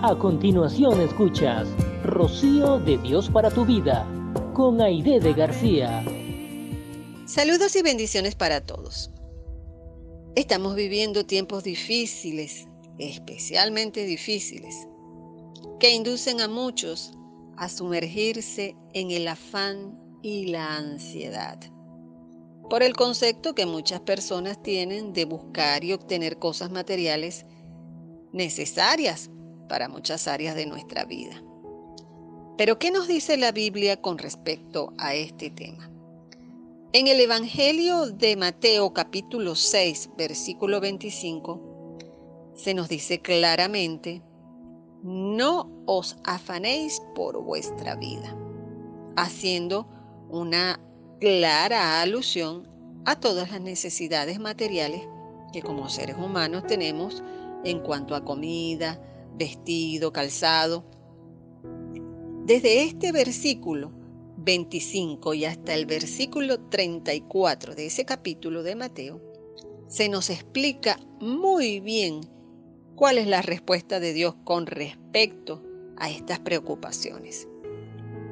A 0.00 0.16
continuación 0.16 1.00
escuchas 1.00 1.66
Rocío 2.04 2.78
de 2.78 2.98
Dios 2.98 3.28
para 3.28 3.50
tu 3.50 3.66
vida 3.66 4.06
con 4.54 4.80
Aide 4.80 5.18
de 5.18 5.32
García. 5.32 6.04
Saludos 7.26 7.74
y 7.74 7.82
bendiciones 7.82 8.36
para 8.36 8.60
todos. 8.60 9.10
Estamos 10.36 10.76
viviendo 10.76 11.26
tiempos 11.26 11.64
difíciles, 11.64 12.68
especialmente 13.00 14.06
difíciles, 14.06 14.86
que 15.80 15.90
inducen 15.90 16.42
a 16.42 16.46
muchos 16.46 17.10
a 17.56 17.68
sumergirse 17.68 18.76
en 18.94 19.10
el 19.10 19.26
afán 19.26 19.98
y 20.22 20.46
la 20.46 20.76
ansiedad. 20.76 21.58
Por 22.70 22.84
el 22.84 22.94
concepto 22.94 23.52
que 23.52 23.66
muchas 23.66 23.98
personas 24.02 24.62
tienen 24.62 25.12
de 25.12 25.24
buscar 25.24 25.82
y 25.82 25.92
obtener 25.92 26.38
cosas 26.38 26.70
materiales 26.70 27.46
necesarias 28.32 29.28
para 29.68 29.88
muchas 29.88 30.26
áreas 30.26 30.54
de 30.56 30.66
nuestra 30.66 31.04
vida. 31.04 31.42
Pero 32.56 32.78
¿qué 32.78 32.90
nos 32.90 33.06
dice 33.06 33.36
la 33.36 33.52
Biblia 33.52 34.00
con 34.00 34.18
respecto 34.18 34.92
a 34.98 35.14
este 35.14 35.50
tema? 35.50 35.90
En 36.92 37.06
el 37.06 37.20
Evangelio 37.20 38.06
de 38.06 38.34
Mateo 38.36 38.92
capítulo 38.92 39.54
6, 39.54 40.10
versículo 40.16 40.80
25, 40.80 41.96
se 42.54 42.74
nos 42.74 42.88
dice 42.88 43.20
claramente, 43.20 44.22
no 45.02 45.70
os 45.86 46.16
afanéis 46.24 47.00
por 47.14 47.40
vuestra 47.42 47.94
vida, 47.94 48.34
haciendo 49.16 49.86
una 50.28 50.80
clara 51.20 52.00
alusión 52.00 52.68
a 53.04 53.20
todas 53.20 53.52
las 53.52 53.60
necesidades 53.60 54.40
materiales 54.40 55.02
que 55.52 55.62
como 55.62 55.88
seres 55.88 56.16
humanos 56.16 56.66
tenemos 56.66 57.22
en 57.64 57.80
cuanto 57.80 58.14
a 58.14 58.24
comida, 58.24 59.00
vestido, 59.36 60.12
calzado. 60.12 60.84
Desde 62.44 62.84
este 62.84 63.12
versículo 63.12 63.92
25 64.38 65.34
y 65.34 65.44
hasta 65.44 65.74
el 65.74 65.86
versículo 65.86 66.60
34 66.68 67.74
de 67.74 67.86
ese 67.86 68.04
capítulo 68.04 68.62
de 68.62 68.76
Mateo, 68.76 69.20
se 69.88 70.08
nos 70.08 70.30
explica 70.30 70.98
muy 71.20 71.80
bien 71.80 72.20
cuál 72.94 73.18
es 73.18 73.26
la 73.26 73.42
respuesta 73.42 74.00
de 74.00 74.12
Dios 74.12 74.34
con 74.44 74.66
respecto 74.66 75.62
a 75.96 76.10
estas 76.10 76.40
preocupaciones. 76.40 77.48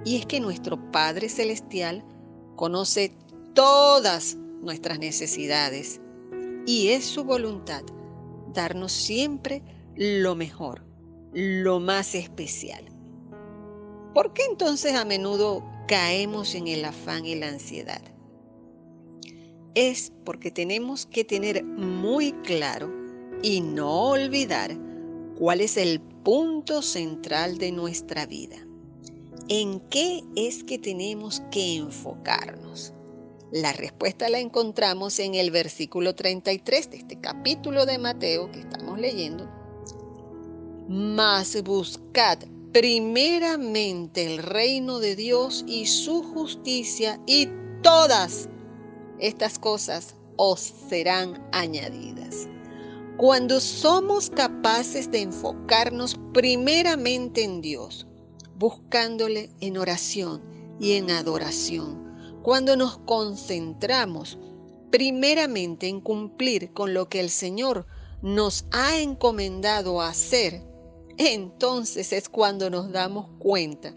Y 0.05 0.17
es 0.17 0.27
que 0.27 0.41
nuestro 0.41 0.91
Padre 0.92 1.28
Celestial 1.28 2.05
conoce 2.55 3.12
todas 3.55 4.36
nuestras 4.61 4.98
necesidades 4.98 6.00
y 6.67 6.89
es 6.89 7.05
su 7.05 7.24
voluntad 7.24 7.83
darnos 8.52 8.92
siempre 8.92 9.62
lo 9.97 10.34
mejor, 10.34 10.83
lo 11.33 11.80
más 11.80 12.14
especial. 12.14 12.84
¿Por 14.14 14.33
qué 14.33 14.44
entonces 14.44 14.94
a 14.94 15.05
menudo 15.05 15.64
caemos 15.89 16.55
en 16.55 16.69
el 16.69 16.84
afán 16.84 17.27
y 17.27 17.34
la 17.34 17.48
ansiedad? 17.48 18.02
Es 19.74 20.12
porque 20.24 20.50
tenemos 20.50 21.06
que 21.06 21.24
tener 21.24 21.64
muy 21.64 22.33
claro 22.44 22.91
y 23.42 23.61
no 23.61 24.08
olvidar 24.11 24.77
cuál 25.39 25.61
es 25.61 25.77
el 25.77 26.00
punto 26.00 26.83
central 26.83 27.58
de 27.58 27.72
nuestra 27.72 28.27
vida. 28.27 28.56
¿En 29.48 29.80
qué 29.91 30.24
es 30.34 30.64
que 30.64 30.78
tenemos 30.78 31.42
que 31.50 31.77
enfocarnos? 31.77 32.92
La 33.52 33.72
respuesta 33.72 34.28
la 34.28 34.41
encontramos 34.41 35.20
en 35.20 35.34
el 35.34 35.50
versículo 35.50 36.14
33 36.14 36.91
de 36.91 36.97
este 36.97 37.20
capítulo 37.20 37.86
de 37.86 37.98
Mateo 37.98 38.50
que 38.50 38.58
estamos 38.58 38.98
leyendo, 38.98 39.48
mas 40.89 41.61
buscad 41.63 42.39
primeramente 42.73 44.27
el 44.27 44.39
reino 44.39 44.98
de 44.98 45.17
Dios 45.17 45.64
y 45.67 45.86
su 45.86 46.23
justicia 46.23 47.20
y 47.27 47.48
todas 47.83 48.48
estas 49.19 49.58
cosas 49.58 50.14
os 50.36 50.61
serán 50.61 51.42
añadidas. 51.52 52.48
Cuando 53.17 53.61
somos 53.61 54.29
capaces 54.29 55.11
de 55.11 55.23
enfocarnos 55.23 56.19
primeramente 56.35 57.42
en 57.45 57.63
Dios, 57.63 58.07
buscándole 58.58 59.51
en 59.61 59.79
oración 59.79 60.42
y 60.79 60.92
en 60.92 61.11
adoración, 61.11 62.05
cuando 62.42 62.77
nos 62.77 62.98
concentramos 62.98 64.39
primeramente 64.91 65.89
en 65.89 66.01
cumplir 66.01 66.73
con 66.73 66.95
lo 66.95 67.08
que 67.08 67.20
el 67.20 67.30
Señor 67.30 67.86
nos 68.23 68.67
ha 68.70 68.98
encomendado 68.98 70.03
hacer, 70.03 70.63
entonces 71.19 72.13
es 72.13 72.29
cuando 72.29 72.71
nos 72.71 72.93
damos 72.93 73.29
cuenta 73.39 73.95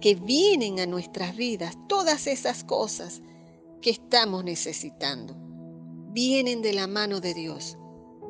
que 0.00 0.14
vienen 0.14 0.80
a 0.80 0.86
nuestras 0.86 1.36
vidas 1.36 1.76
todas 1.88 2.26
esas 2.26 2.64
cosas 2.64 3.22
que 3.80 3.90
estamos 3.90 4.44
necesitando. 4.44 5.34
Vienen 6.12 6.62
de 6.62 6.72
la 6.72 6.86
mano 6.86 7.20
de 7.20 7.34
Dios 7.34 7.76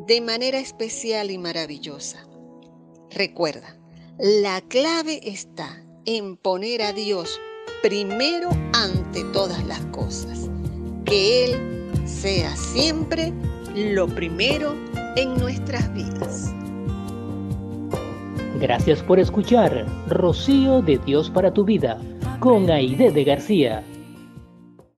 de 0.07 0.21
manera 0.21 0.59
especial 0.59 1.31
y 1.31 1.39
maravillosa. 1.39 2.27
Recuerda, 3.11 3.79
la 4.19 4.61
clave 4.61 5.21
está 5.23 5.85
en 6.05 6.37
poner 6.37 6.83
a 6.83 6.93
Dios 6.93 7.41
primero 7.83 8.51
ante 8.73 9.25
todas 9.33 9.65
las 9.67 9.85
cosas. 9.87 10.51
Que 11.05 11.45
Él 11.45 11.91
sea 12.07 12.57
siempre 12.57 13.33
lo 13.75 14.09
primero 14.09 14.75
en 15.17 15.35
nuestras 15.35 15.93
vidas. 15.95 16.53
Gracias 18.65 19.03
por 19.03 19.19
escuchar 19.19 19.85
Rocío 20.09 20.81
de 20.81 20.97
Dios 20.97 21.29
para 21.29 21.53
tu 21.53 21.67
vida 21.67 22.01
con 22.41 22.71
Aide 22.71 23.11
de 23.11 23.23
García. 23.23 23.85